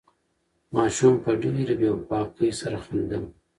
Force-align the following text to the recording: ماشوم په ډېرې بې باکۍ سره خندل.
ماشوم 0.73 1.13
په 1.23 1.31
ډېرې 1.41 1.73
بې 1.79 1.89
باکۍ 2.09 2.49
سره 2.59 2.77
خندل. 2.85 3.23